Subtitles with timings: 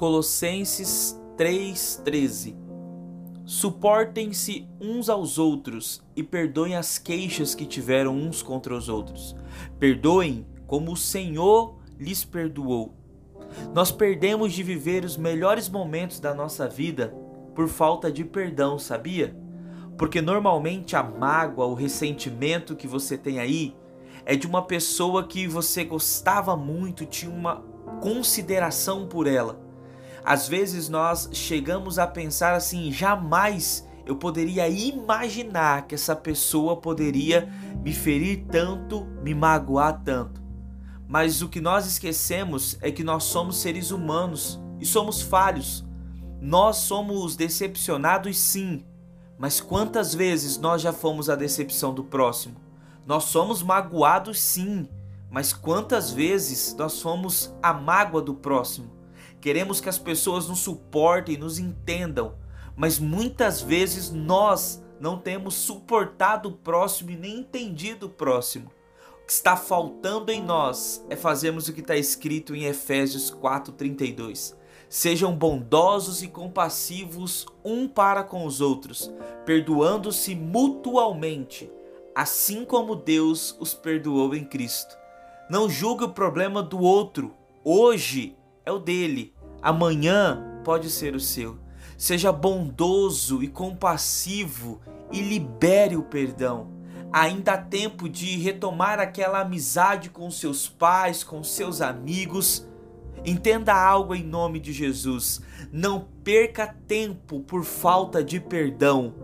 [0.00, 2.56] Colossenses 3:13
[3.44, 9.36] Suportem-se uns aos outros e perdoem as queixas que tiveram uns contra os outros.
[9.78, 12.94] Perdoem como o Senhor lhes perdoou.
[13.74, 17.14] Nós perdemos de viver os melhores momentos da nossa vida
[17.54, 19.36] por falta de perdão, sabia?
[19.98, 23.76] Porque normalmente a mágoa, o ressentimento que você tem aí
[24.24, 27.56] é de uma pessoa que você gostava muito, tinha uma
[28.00, 29.68] consideração por ela.
[30.24, 37.48] Às vezes nós chegamos a pensar assim: jamais eu poderia imaginar que essa pessoa poderia
[37.82, 40.40] me ferir tanto, me magoar tanto.
[41.06, 45.84] Mas o que nós esquecemos é que nós somos seres humanos e somos falhos.
[46.40, 48.84] Nós somos decepcionados, sim,
[49.40, 52.56] mas quantas vezes nós já fomos a decepção do próximo?
[53.06, 54.88] Nós somos magoados, sim,
[55.30, 58.99] mas quantas vezes nós fomos a mágoa do próximo?
[59.40, 62.34] Queremos que as pessoas nos suportem, nos entendam,
[62.76, 68.70] mas muitas vezes nós não temos suportado o próximo e nem entendido o próximo.
[69.22, 74.54] O que está faltando em nós é fazermos o que está escrito em Efésios 4,32.
[74.90, 79.10] Sejam bondosos e compassivos um para com os outros,
[79.46, 81.70] perdoando-se mutualmente,
[82.14, 84.98] assim como Deus os perdoou em Cristo.
[85.48, 87.34] Não julgue o problema do outro.
[87.64, 91.58] Hoje é o dele, amanhã pode ser o seu.
[91.96, 94.80] Seja bondoso e compassivo
[95.12, 96.68] e libere o perdão.
[97.12, 102.66] Ainda há tempo de retomar aquela amizade com seus pais, com seus amigos.
[103.24, 105.40] Entenda algo em nome de Jesus.
[105.72, 109.14] Não perca tempo por falta de perdão.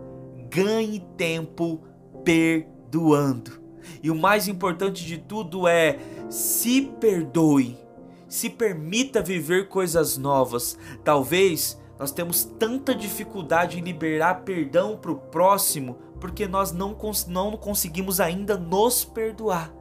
[0.49, 1.81] Ganhe tempo
[2.23, 3.61] perdoando.
[4.03, 5.97] E o mais importante de tudo é
[6.29, 7.86] se perdoe
[8.27, 10.77] se permita viver coisas novas.
[11.03, 17.25] Talvez nós temos tanta dificuldade em liberar perdão para o próximo porque nós não, cons
[17.27, 19.73] não conseguimos ainda nos perdoar.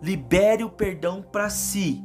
[0.00, 2.02] Libere o perdão para si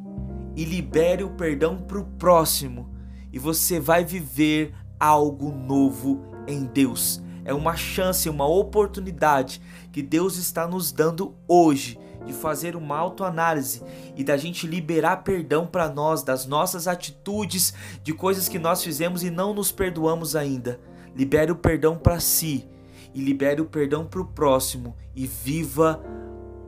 [0.55, 2.89] e libere o perdão para o próximo,
[3.31, 7.21] e você vai viver algo novo em Deus.
[7.45, 9.61] É uma chance, uma oportunidade
[9.91, 13.81] que Deus está nos dando hoje de fazer uma autoanálise
[14.15, 17.73] e da gente liberar perdão para nós das nossas atitudes,
[18.03, 20.79] de coisas que nós fizemos e não nos perdoamos ainda.
[21.15, 22.67] Libere o perdão para si
[23.13, 26.03] e libere o perdão para o próximo e viva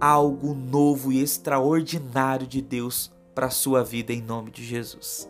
[0.01, 5.29] algo novo e extraordinário de Deus para sua vida em nome de Jesus.